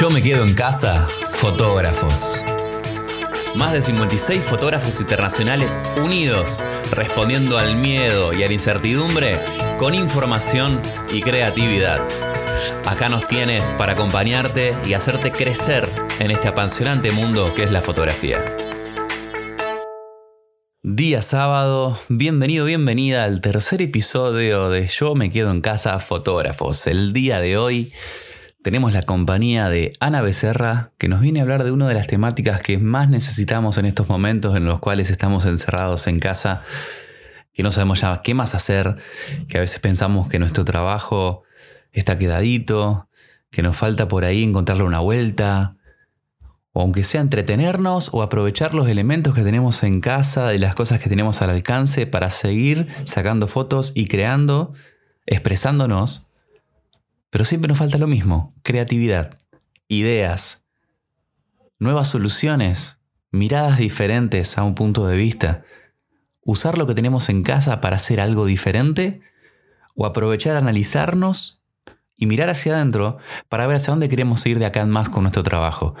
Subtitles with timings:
[0.00, 2.46] Yo me quedo en casa, fotógrafos.
[3.54, 9.36] Más de 56 fotógrafos internacionales unidos, respondiendo al miedo y a la incertidumbre
[9.78, 10.80] con información
[11.12, 12.00] y creatividad.
[12.86, 15.86] Acá nos tienes para acompañarte y hacerte crecer
[16.18, 18.42] en este apasionante mundo que es la fotografía.
[20.82, 26.86] Día sábado, bienvenido, bienvenida al tercer episodio de Yo me quedo en casa fotógrafos.
[26.86, 27.92] El día de hoy
[28.62, 32.08] tenemos la compañía de Ana Becerra, que nos viene a hablar de una de las
[32.08, 36.62] temáticas que más necesitamos en estos momentos en los cuales estamos encerrados en casa,
[37.54, 38.96] que no sabemos ya qué más hacer,
[39.48, 41.42] que a veces pensamos que nuestro trabajo
[41.92, 43.08] está quedadito,
[43.50, 45.76] que nos falta por ahí encontrarle una vuelta,
[46.72, 51.00] o aunque sea entretenernos o aprovechar los elementos que tenemos en casa, de las cosas
[51.00, 54.74] que tenemos al alcance para seguir sacando fotos y creando,
[55.26, 56.29] expresándonos
[57.30, 59.38] pero siempre nos falta lo mismo, creatividad,
[59.88, 60.66] ideas,
[61.78, 62.98] nuevas soluciones,
[63.30, 65.62] miradas diferentes a un punto de vista.
[66.42, 69.20] Usar lo que tenemos en casa para hacer algo diferente
[69.94, 71.62] o aprovechar analizarnos
[72.16, 73.16] y mirar hacia adentro
[73.48, 75.94] para ver hacia dónde queremos ir de acá en más con nuestro trabajo.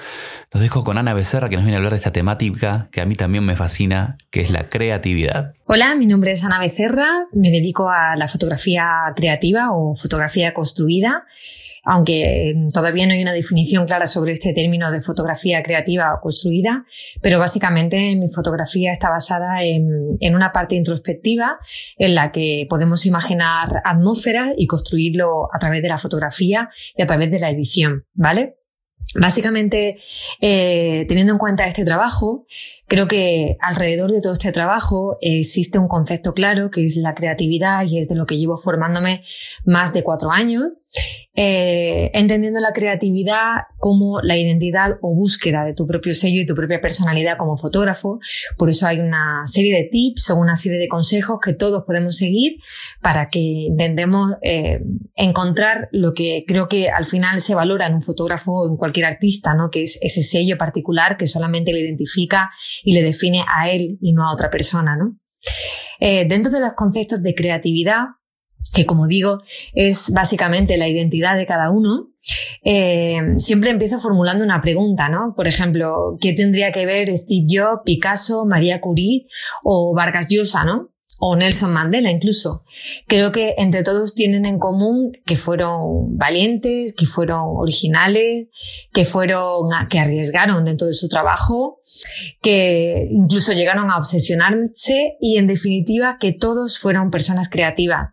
[0.52, 3.06] Los dejo con Ana Becerra que nos viene a hablar de esta temática que a
[3.06, 5.54] mí también me fascina, que es la creatividad.
[5.72, 11.26] Hola, mi nombre es Ana Becerra, me dedico a la fotografía creativa o fotografía construida
[11.84, 16.84] aunque todavía no hay una definición clara sobre este término de fotografía creativa o construida,
[17.22, 21.58] pero básicamente mi fotografía está basada en, una parte introspectiva
[21.96, 27.06] en la que podemos imaginar atmósfera y construirlo a través de la fotografía y a
[27.06, 28.59] través de la edición, ¿vale?
[29.14, 29.98] Básicamente,
[30.40, 32.46] eh, teniendo en cuenta este trabajo,
[32.86, 37.84] creo que alrededor de todo este trabajo existe un concepto claro que es la creatividad
[37.86, 39.22] y es de lo que llevo formándome
[39.64, 40.68] más de cuatro años
[41.36, 46.56] eh, entendiendo la creatividad como la identidad o búsqueda de tu propio sello y tu
[46.56, 48.18] propia personalidad como fotógrafo.
[48.58, 52.16] Por eso hay una serie de tips o una serie de consejos que todos podemos
[52.16, 52.56] seguir
[53.00, 54.80] para que intentemos eh,
[55.14, 59.06] encontrar lo que creo que al final se valora en un fotógrafo o en cualquier
[59.06, 59.70] artista, ¿no?
[59.70, 62.50] que es ese sello particular que solamente le identifica
[62.82, 64.96] y le define a él y no a otra persona.
[64.96, 65.16] ¿no?
[66.00, 68.04] Eh, dentro de los conceptos de creatividad,
[68.72, 69.38] que como digo
[69.74, 72.08] es básicamente la identidad de cada uno,
[72.62, 75.34] eh, siempre empiezo formulando una pregunta, ¿no?
[75.34, 79.26] Por ejemplo, ¿qué tendría que ver Steve Jobs, Picasso, María Curie
[79.64, 80.90] o Vargas Llosa, ¿no?
[81.20, 82.64] o Nelson Mandela incluso.
[83.06, 88.48] Creo que entre todos tienen en común que fueron valientes, que fueron originales,
[88.92, 91.78] que fueron, que arriesgaron dentro de su trabajo,
[92.40, 98.12] que incluso llegaron a obsesionarse y en definitiva que todos fueron personas creativas.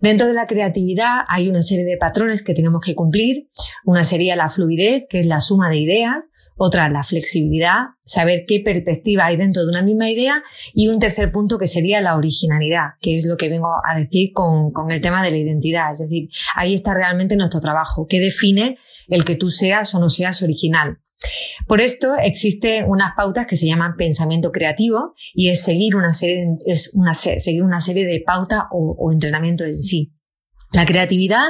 [0.00, 3.48] Dentro de la creatividad hay una serie de patrones que tenemos que cumplir.
[3.84, 6.28] Una sería la fluidez, que es la suma de ideas.
[6.56, 10.42] Otra, la flexibilidad, saber qué perspectiva hay dentro de una misma idea.
[10.74, 14.32] Y un tercer punto que sería la originalidad, que es lo que vengo a decir
[14.32, 15.90] con, con el tema de la identidad.
[15.90, 18.78] Es decir, ahí está realmente nuestro trabajo, que define
[19.08, 20.98] el que tú seas o no seas original.
[21.66, 26.56] Por esto existen unas pautas que se llaman pensamiento creativo y es seguir una serie,
[26.66, 30.12] es una, seguir una serie de pautas o, o entrenamiento en sí.
[30.72, 31.48] La creatividad,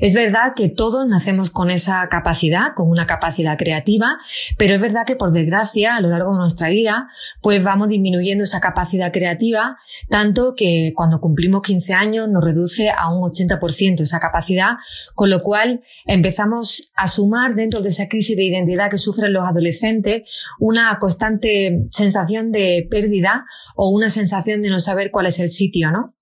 [0.00, 4.18] es verdad que todos nacemos con esa capacidad, con una capacidad creativa,
[4.58, 7.08] pero es verdad que por desgracia a lo largo de nuestra vida,
[7.40, 9.78] pues vamos disminuyendo esa capacidad creativa,
[10.10, 14.76] tanto que cuando cumplimos 15 años nos reduce a un 80% esa capacidad,
[15.14, 19.48] con lo cual empezamos a sumar dentro de esa crisis de identidad que sufren los
[19.48, 20.24] adolescentes
[20.58, 23.46] una constante sensación de pérdida
[23.76, 26.14] o una sensación de no saber cuál es el sitio, ¿no?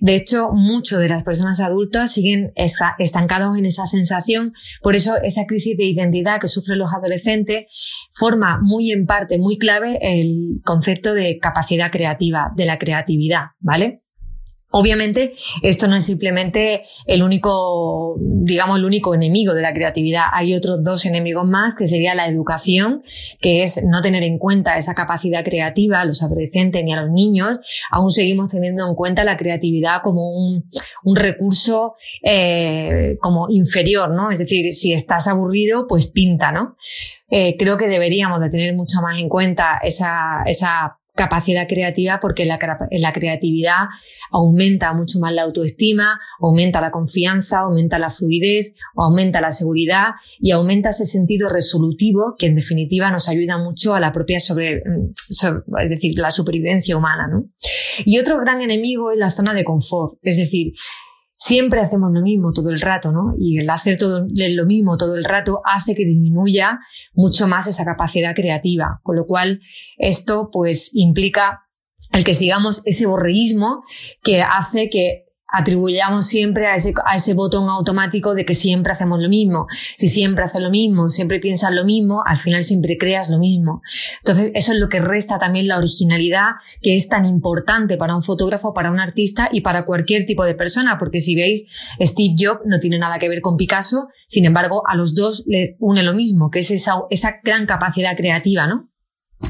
[0.00, 2.52] De hecho, muchas de las personas adultas siguen
[2.98, 4.52] estancados en esa sensación.
[4.82, 7.66] Por eso, esa crisis de identidad que sufren los adolescentes
[8.12, 14.02] forma muy en parte, muy clave el concepto de capacidad creativa, de la creatividad, ¿vale?
[14.70, 20.24] Obviamente, esto no es simplemente el único, digamos, el único enemigo de la creatividad.
[20.32, 23.02] Hay otros dos enemigos más, que sería la educación,
[23.40, 27.10] que es no tener en cuenta esa capacidad creativa a los adolescentes ni a los
[27.10, 27.60] niños.
[27.90, 30.62] Aún seguimos teniendo en cuenta la creatividad como un,
[31.02, 34.30] un recurso eh, como inferior, ¿no?
[34.30, 36.76] Es decir, si estás aburrido, pues pinta, ¿no?
[37.30, 42.44] Eh, creo que deberíamos de tener mucho más en cuenta esa, esa capacidad creativa porque
[42.44, 42.58] la,
[42.92, 43.88] la, creatividad
[44.30, 50.52] aumenta mucho más la autoestima, aumenta la confianza, aumenta la fluidez, aumenta la seguridad y
[50.52, 55.10] aumenta ese sentido resolutivo que en definitiva nos ayuda mucho a la propia sobre, mm,
[55.82, 57.50] es decir, la supervivencia humana, ¿no?
[58.04, 60.72] Y otro gran enemigo es la zona de confort, es decir,
[61.38, 63.32] siempre hacemos lo mismo todo el rato, ¿no?
[63.38, 66.80] Y el hacer todo lo mismo todo el rato hace que disminuya
[67.14, 69.60] mucho más esa capacidad creativa, con lo cual
[69.96, 71.62] esto pues implica
[72.12, 73.84] el que sigamos ese borreísmo
[74.22, 79.20] que hace que atribuyamos siempre a ese, a ese botón automático de que siempre hacemos
[79.22, 79.66] lo mismo.
[79.96, 83.82] Si siempre haces lo mismo, siempre piensas lo mismo, al final siempre creas lo mismo.
[84.18, 86.52] Entonces, eso es lo que resta también la originalidad
[86.82, 90.54] que es tan importante para un fotógrafo, para un artista y para cualquier tipo de
[90.54, 91.64] persona, porque si veis,
[92.00, 95.76] Steve Jobs no tiene nada que ver con Picasso, sin embargo, a los dos les
[95.78, 98.90] une lo mismo, que es esa, esa gran capacidad creativa, ¿no?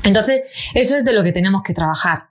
[0.04, 0.42] Entonces,
[0.74, 2.28] eso es de lo que tenemos que trabajar.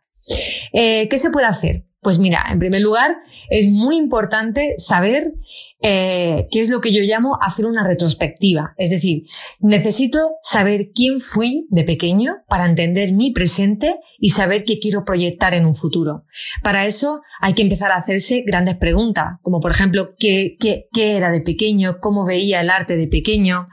[0.73, 1.86] Eh, ¿Qué se puede hacer?
[2.01, 3.17] Pues mira, en primer lugar,
[3.49, 5.33] es muy importante saber
[5.81, 8.75] eh, qué es lo que yo llamo hacer una retrospectiva.
[8.77, 9.23] Es decir,
[9.59, 15.55] necesito saber quién fui de pequeño para entender mi presente y saber qué quiero proyectar
[15.55, 16.23] en un futuro.
[16.61, 21.17] Para eso hay que empezar a hacerse grandes preguntas, como por ejemplo, ¿qué, qué, qué
[21.17, 21.97] era de pequeño?
[21.99, 23.67] ¿Cómo veía el arte de pequeño?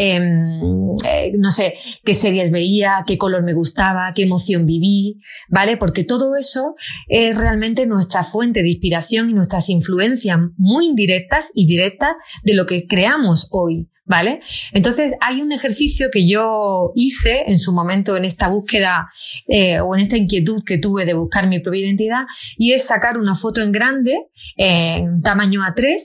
[0.00, 0.60] Em,
[1.04, 1.74] eh, no sé,
[2.04, 5.18] qué series veía, qué color me gustaba, qué emoción viví,
[5.48, 5.76] ¿vale?
[5.76, 6.76] Porque todo eso
[7.08, 12.10] es realmente nuestra fuente de inspiración y nuestras influencias muy indirectas y directas
[12.44, 13.88] de lo que creamos hoy.
[14.10, 14.40] ¿Vale?
[14.72, 19.10] Entonces hay un ejercicio que yo hice en su momento en esta búsqueda
[19.48, 22.22] eh, o en esta inquietud que tuve de buscar mi propia identidad
[22.56, 24.16] y es sacar una foto en grande,
[24.56, 25.98] en tamaño A3,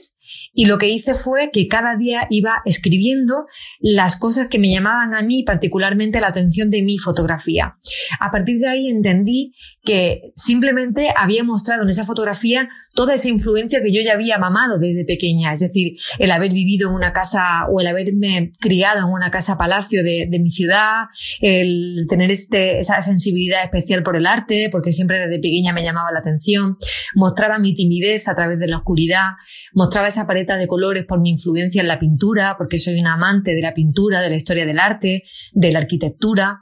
[0.52, 3.46] y lo que hice fue que cada día iba escribiendo
[3.80, 7.76] las cosas que me llamaban a mí particularmente la atención de mi fotografía.
[8.20, 9.52] A partir de ahí entendí
[9.84, 14.78] que simplemente había mostrado en esa fotografía toda esa influencia que yo ya había mamado
[14.78, 19.12] desde pequeña, es decir, el haber vivido en una casa o el haberme criado en
[19.12, 21.04] una casa palacio de, mi ciudad,
[21.40, 26.12] el tener este, esa sensibilidad especial por el arte, porque siempre desde pequeña me llamaba
[26.12, 26.76] la atención,
[27.14, 29.32] mostraba mi timidez a través de la oscuridad,
[29.72, 33.54] mostraba esa paleta de colores por mi influencia en la pintura, porque soy una amante
[33.54, 36.60] de la pintura, de la historia del arte, de la arquitectura.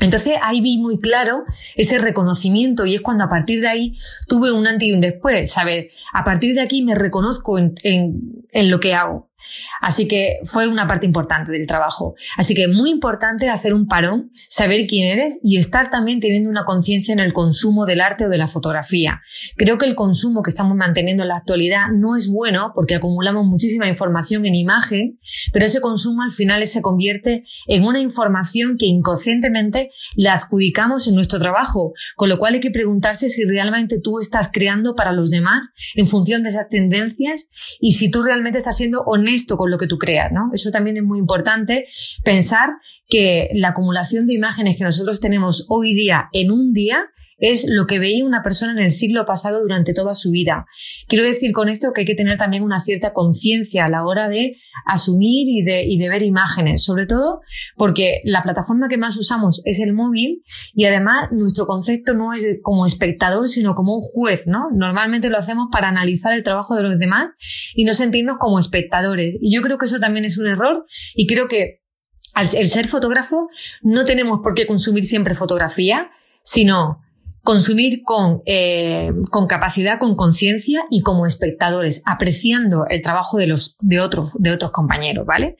[0.00, 1.44] Entonces ahí vi muy claro
[1.76, 3.92] ese reconocimiento y es cuando a partir de ahí
[4.26, 5.50] tuve un antes y un después.
[5.50, 9.31] Saber, a partir de aquí me reconozco en, en lo que hago.
[9.80, 12.14] Así que fue una parte importante del trabajo.
[12.36, 16.64] Así que muy importante hacer un parón, saber quién eres y estar también teniendo una
[16.64, 19.20] conciencia en el consumo del arte o de la fotografía.
[19.56, 23.46] Creo que el consumo que estamos manteniendo en la actualidad no es bueno porque acumulamos
[23.46, 25.18] muchísima información en imagen,
[25.52, 31.14] pero ese consumo al final se convierte en una información que inconscientemente la adjudicamos en
[31.14, 35.30] nuestro trabajo, con lo cual hay que preguntarse si realmente tú estás creando para los
[35.30, 37.48] demás en función de esas tendencias
[37.80, 40.50] y si tú realmente estás siendo honesto con lo que tú creas, ¿no?
[40.52, 41.86] Eso también es muy importante,
[42.24, 42.70] pensar
[43.08, 47.06] que la acumulación de imágenes que nosotros tenemos hoy día en un día
[47.42, 50.64] es lo que veía una persona en el siglo pasado durante toda su vida.
[51.08, 54.28] Quiero decir con esto que hay que tener también una cierta conciencia a la hora
[54.28, 54.56] de
[54.86, 57.40] asumir y de, y de ver imágenes, sobre todo
[57.76, 62.58] porque la plataforma que más usamos es el móvil y además nuestro concepto no es
[62.62, 64.68] como espectador, sino como un juez, ¿no?
[64.72, 67.30] Normalmente lo hacemos para analizar el trabajo de los demás
[67.74, 69.34] y no sentirnos como espectadores.
[69.40, 70.84] Y yo creo que eso también es un error
[71.16, 71.82] y creo que
[72.34, 73.48] al el ser fotógrafo
[73.82, 76.10] no tenemos por qué consumir siempre fotografía,
[76.44, 77.02] sino
[77.42, 83.76] consumir con, eh, con capacidad, con conciencia y como espectadores, apreciando el trabajo de los
[83.80, 85.56] de otros de otros compañeros, ¿vale?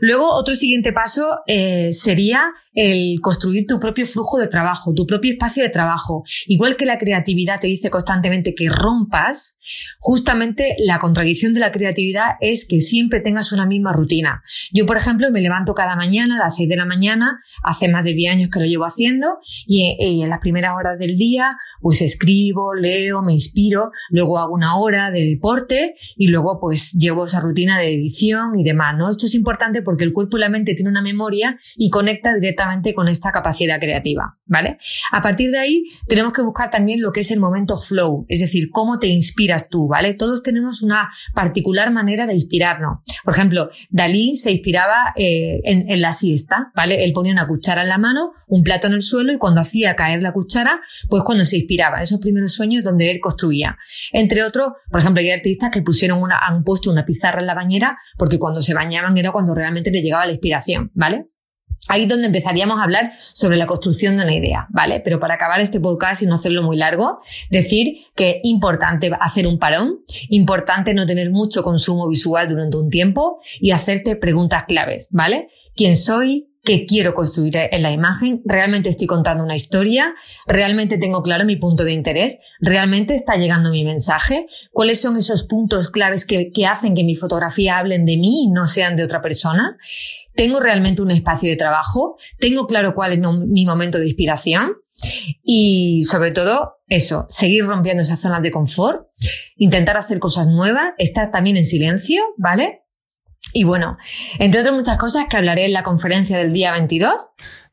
[0.00, 5.32] Luego otro siguiente paso eh, sería el construir tu propio flujo de trabajo, tu propio
[5.32, 6.22] espacio de trabajo.
[6.46, 9.58] Igual que la creatividad te dice constantemente que rompas,
[9.98, 14.42] justamente la contradicción de la creatividad es que siempre tengas una misma rutina.
[14.72, 18.04] Yo, por ejemplo, me levanto cada mañana a las 6 de la mañana, hace más
[18.04, 21.56] de 10 años que lo llevo haciendo, y, y en las primeras horas del día,
[21.80, 27.24] pues escribo, leo, me inspiro, luego hago una hora de deporte y luego pues llevo
[27.24, 29.10] esa rutina de edición y demás, ¿no?
[29.10, 32.94] Esto es importante porque el cuerpo y la mente tienen una memoria y conecta directamente
[32.94, 34.76] con esta capacidad creativa, ¿vale?
[35.10, 38.40] A partir de ahí tenemos que buscar también lo que es el momento flow, es
[38.40, 40.14] decir, cómo te inspiras tú, ¿vale?
[40.14, 42.98] Todos tenemos una particular manera de inspirarnos.
[43.24, 47.04] Por ejemplo, Dalí se inspiraba eh, en, en la siesta, ¿vale?
[47.04, 49.96] Él ponía una cuchara en la mano, un plato en el suelo y cuando hacía
[49.96, 53.76] caer la cuchara, pues cuando se inspiraba, esos primeros sueños donde él construía.
[54.12, 57.54] Entre otros, por ejemplo, hay artistas que pusieron una, han puesto una pizarra en la
[57.54, 61.26] bañera porque cuando se bañaban era cuando realmente le llegaba la inspiración, ¿vale?
[61.88, 65.00] Ahí es donde empezaríamos a hablar sobre la construcción de una idea, ¿vale?
[65.02, 67.18] Pero para acabar este podcast y no hacerlo muy largo,
[67.50, 72.90] decir que es importante hacer un parón, importante no tener mucho consumo visual durante un
[72.90, 75.48] tiempo y hacerte preguntas claves, ¿vale?
[75.74, 76.49] ¿Quién soy?
[76.62, 80.14] Qué quiero construir en la imagen, realmente estoy contando una historia,
[80.46, 85.44] realmente tengo claro mi punto de interés, realmente está llegando mi mensaje, cuáles son esos
[85.44, 89.22] puntos claves que, hacen que mi fotografía hablen de mí y no sean de otra
[89.22, 89.76] persona.
[90.34, 94.74] Tengo realmente un espacio de trabajo, tengo claro cuál es mi momento de inspiración
[95.42, 99.08] y sobre todo eso, seguir rompiendo esas zonas de confort,
[99.56, 102.82] intentar hacer cosas nuevas, estar también en silencio, ¿vale?
[103.52, 103.98] Y bueno,
[104.38, 107.28] entre otras muchas cosas que hablaré en la conferencia del día 22.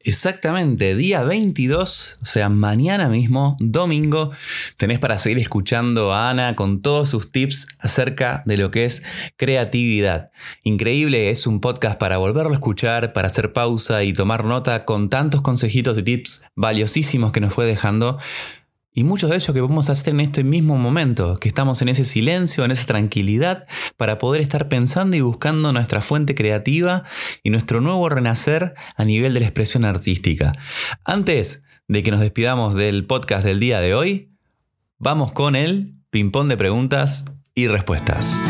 [0.07, 4.31] Exactamente, día 22, o sea, mañana mismo, domingo,
[4.77, 9.03] tenés para seguir escuchando a Ana con todos sus tips acerca de lo que es
[9.35, 10.31] creatividad.
[10.63, 15.09] Increíble, es un podcast para volverlo a escuchar, para hacer pausa y tomar nota con
[15.09, 18.17] tantos consejitos y tips valiosísimos que nos fue dejando.
[18.97, 22.03] Y muchos de ellos que podemos hacer en este mismo momento, que estamos en ese
[22.03, 27.03] silencio, en esa tranquilidad, para poder estar pensando y buscando nuestra fuente creativa
[27.43, 30.53] y nuestro nuevo renacer a nivel de la expresión artística.
[31.05, 34.31] Antes de que nos despidamos del podcast del día de hoy,
[34.97, 38.43] vamos con el ping-pong de preguntas y respuestas.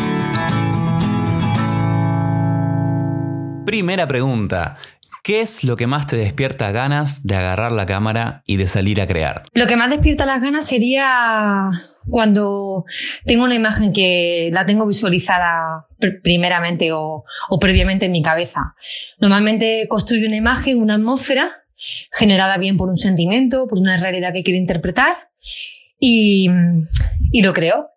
[3.66, 4.78] Primera pregunta.
[5.28, 9.02] ¿Qué es lo que más te despierta ganas de agarrar la cámara y de salir
[9.02, 9.44] a crear?
[9.56, 11.70] Lo que más despierta las ganas sería
[12.10, 12.86] cuando
[13.26, 15.86] tengo una imagen que la tengo visualizada
[16.24, 17.26] primeramente o,
[17.60, 18.74] previamente en mi cabeza.
[19.20, 21.52] Normalmente construyo una imagen, una atmósfera
[22.14, 25.28] generada bien por un sentimiento, por una realidad que quiero interpretar
[26.00, 26.48] y,
[27.32, 27.90] y lo creo.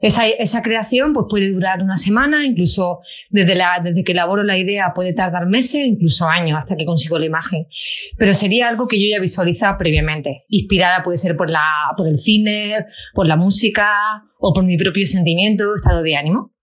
[0.00, 4.56] Esa, esa, creación pues, puede durar una semana, incluso desde, la, desde que elaboro la
[4.56, 7.66] idea puede tardar meses, incluso años hasta que consigo la imagen.
[8.16, 10.44] Pero sería algo que yo ya visualizaba previamente.
[10.48, 11.66] Inspirada puede ser por, la,
[11.96, 16.54] por el cine, por la música o por mi propio sentimiento, estado de ánimo.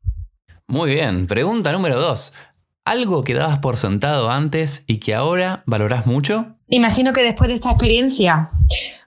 [0.68, 1.28] Muy bien.
[1.28, 2.34] Pregunta número dos.
[2.84, 6.56] ¿Algo que dabas por sentado antes y que ahora valoras mucho?
[6.70, 8.50] Imagino que después de esta experiencia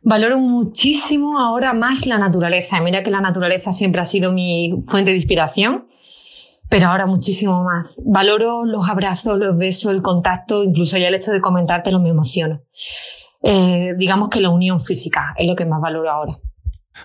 [0.02, 2.80] valoro muchísimo ahora más la naturaleza.
[2.80, 5.88] Mira que la naturaleza siempre ha sido mi fuente de inspiración,
[6.68, 7.94] pero ahora muchísimo más.
[8.04, 12.62] Valoro los abrazos, los besos, el contacto, incluso ya el hecho de comentártelo me emociona.
[13.42, 16.38] Eh, digamos que la unión física es lo que más valoro ahora.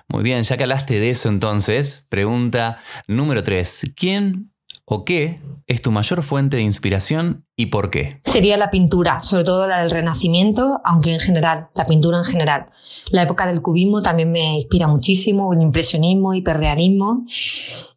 [0.10, 3.94] Muy bien, ya que hablaste de eso entonces, pregunta número 3.
[3.96, 4.52] ¿Quién
[4.86, 8.20] o qué es tu mayor fuente de inspiración ¿Y por qué?
[8.22, 12.66] Sería la pintura, sobre todo la del Renacimiento, aunque en general, la pintura en general.
[13.12, 17.26] La época del cubismo también me inspira muchísimo, el impresionismo, hiperrealismo.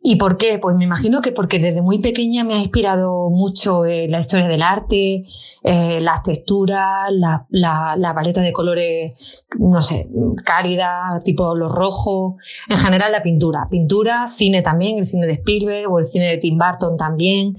[0.01, 0.61] ¿Y por qué?
[0.61, 4.47] Pues me imagino que porque desde muy pequeña me ha inspirado mucho eh, la historia
[4.47, 5.25] del arte,
[5.65, 10.09] eh, las texturas, la, la, paleta de colores, no sé,
[10.45, 12.35] cálida, tipo los rojos.
[12.69, 13.67] En general la pintura.
[13.69, 17.57] Pintura, cine también, el cine de Spielberg o el cine de Tim Burton también.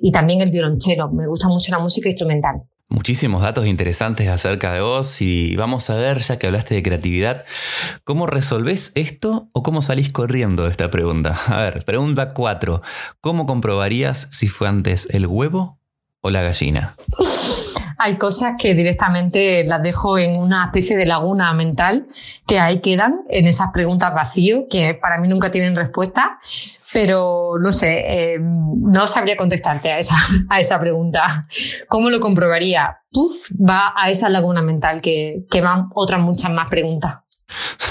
[0.00, 1.10] Y también el violonchelo.
[1.10, 2.62] Me gusta mucho la música instrumental.
[2.88, 7.46] Muchísimos datos interesantes acerca de vos y vamos a ver, ya que hablaste de creatividad,
[8.04, 11.38] ¿cómo resolvés esto o cómo salís corriendo de esta pregunta?
[11.46, 12.82] A ver, pregunta 4.
[13.22, 15.78] ¿Cómo comprobarías si fue antes el huevo
[16.20, 16.94] o la gallina?
[18.02, 22.08] hay cosas que directamente las dejo en una especie de laguna mental
[22.46, 26.40] que ahí quedan en esas preguntas vacío que para mí nunca tienen respuesta,
[26.92, 30.16] pero no sé, eh, no sabría contestarte a esa,
[30.48, 31.46] a esa pregunta.
[31.88, 32.98] ¿Cómo lo comprobaría?
[33.12, 37.18] Puf, va a esa laguna mental que, que van otras muchas más preguntas.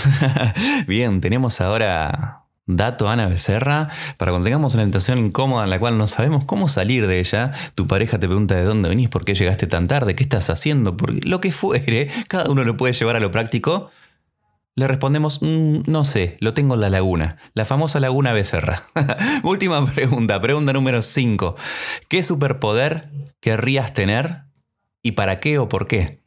[0.88, 2.40] Bien, tenemos ahora
[2.78, 6.68] dato Ana Becerra para cuando tengamos una situación incómoda en la cual no sabemos cómo
[6.68, 7.51] salir de ella.
[7.75, 10.98] Tu pareja te pregunta de dónde venís, por qué llegaste tan tarde, qué estás haciendo,
[10.98, 13.90] porque lo que fuere, cada uno lo puede llevar a lo práctico.
[14.75, 18.84] Le respondemos, mm, no sé, lo tengo en la laguna, la famosa laguna Becerra.
[19.44, 21.56] Última pregunta, pregunta número 5.
[22.08, 23.10] ¿Qué superpoder
[23.42, 24.44] querrías tener
[25.04, 26.22] y para qué o por qué?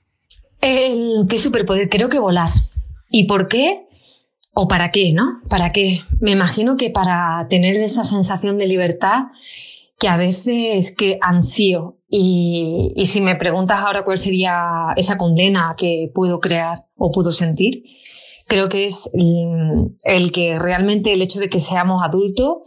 [0.61, 1.89] ¿Qué superpoder?
[1.89, 2.51] Creo que volar.
[3.11, 3.84] ¿Y por qué?
[4.55, 5.41] ¿O para qué, no?
[5.49, 6.03] ¿Para qué?
[6.21, 9.25] Me imagino que para tener esa sensación de libertad
[9.99, 11.99] que a veces que ansío.
[12.09, 17.33] Y, y si me preguntas ahora cuál sería esa condena que puedo crear o puedo
[17.33, 17.83] sentir,
[18.47, 22.59] creo que es el que realmente el hecho de que seamos adultos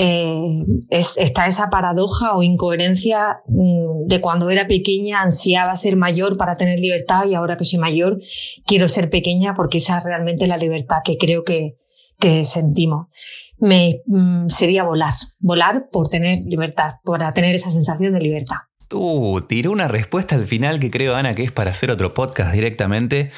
[0.00, 6.56] eh, está esa paradoja o incoherencia mm, de cuando era pequeña ansiaba ser mayor para
[6.56, 8.20] tener libertad y ahora que soy mayor
[8.64, 11.78] quiero ser pequeña porque esa es realmente la libertad que creo que,
[12.20, 13.08] que sentimos.
[13.58, 18.58] Me, mm, sería volar, volar por tener libertad, para tener esa sensación de libertad.
[18.90, 22.54] Uh, tiró una respuesta al final que creo, Ana, que es para hacer otro podcast
[22.54, 23.32] directamente.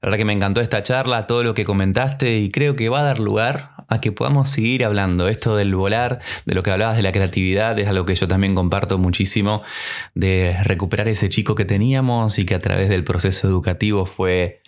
[0.00, 3.00] La verdad que me encantó esta charla, todo lo que comentaste y creo que va
[3.00, 5.28] a dar lugar a que podamos seguir hablando.
[5.28, 8.54] Esto del volar, de lo que hablabas de la creatividad, es algo que yo también
[8.54, 9.62] comparto muchísimo,
[10.14, 14.62] de recuperar ese chico que teníamos y que a través del proceso educativo fue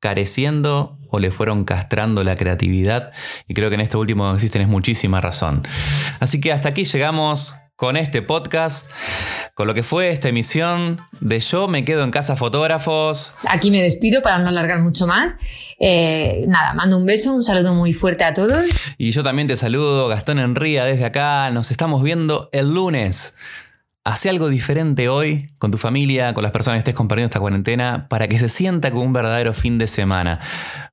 [0.00, 3.12] careciendo o le fueron castrando la creatividad.
[3.46, 5.62] Y creo que en esto último existen es muchísima razón.
[6.18, 8.92] Así que hasta aquí llegamos con este podcast,
[9.54, 13.34] con lo que fue esta emisión de Yo me quedo en casa fotógrafos.
[13.48, 15.34] Aquí me despido para no alargar mucho más.
[15.80, 18.66] Eh, nada, mando un beso, un saludo muy fuerte a todos.
[18.98, 21.50] Y yo también te saludo, Gastón Enría, desde acá.
[21.50, 23.36] Nos estamos viendo el lunes.
[24.04, 28.08] Hace algo diferente hoy con tu familia, con las personas que estés compartiendo esta cuarentena,
[28.08, 30.40] para que se sienta como un verdadero fin de semana.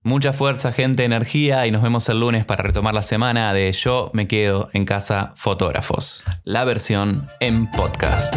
[0.04, 4.12] Mucha fuerza, gente, energía y nos vemos el lunes para retomar la semana de Yo
[4.14, 6.24] me quedo en casa fotógrafos.
[6.44, 8.36] La versión en podcast.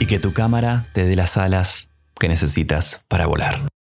[0.00, 3.70] Y que tu cámara te dé las alas que necesitas para volar.